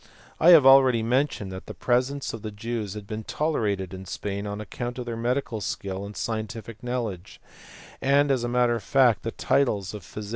[0.39, 4.47] I have already mentioned that the presence of the Jews had Uvn tolerated in Spain
[4.47, 7.39] on account of their medical skill and scientific knowledge,
[8.01, 10.29] and as a matter of fact the titles of physician and algebraist!